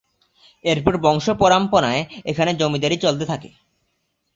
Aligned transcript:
এরপর 0.65 0.93
বংশপরামপনায় 0.97 2.01
এখানে 2.25 2.51
জমিদারি 2.53 2.97
চলতে 2.97 3.25
থাকে। 3.25 3.49